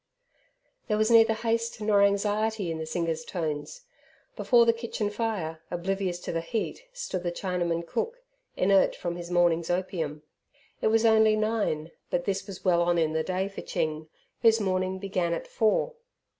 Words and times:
There 0.87 0.97
was 0.97 1.11
neither 1.11 1.35
haste 1.35 1.79
nor 1.79 2.01
anxiety 2.01 2.71
in 2.71 2.79
the 2.79 2.87
singer's 2.87 3.23
tones. 3.23 3.81
Before 4.35 4.65
the 4.65 4.73
kitchen 4.73 5.11
fire, 5.11 5.61
oblivious 5.69 6.17
to 6.21 6.31
the 6.31 6.41
heat, 6.41 6.85
stood 6.91 7.21
the 7.21 7.31
Chinaman 7.31 7.85
cook, 7.85 8.17
inert 8.57 8.95
from 8.95 9.15
his 9.15 9.29
morning's 9.29 9.69
opium. 9.69 10.23
It 10.81 10.87
was 10.87 11.05
only 11.05 11.35
nine, 11.35 11.91
but 12.09 12.25
this 12.25 12.47
was 12.47 12.65
well 12.65 12.81
on 12.81 12.97
in 12.97 13.13
the 13.13 13.21
day 13.21 13.47
for 13.47 13.61
Ching, 13.61 14.09
whose 14.41 14.59
morning 14.59 14.97
began 14.97 15.33
at 15.35 15.45
four. 15.47 15.93